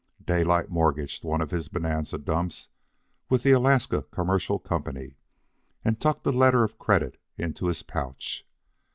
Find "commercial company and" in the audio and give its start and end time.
4.01-6.01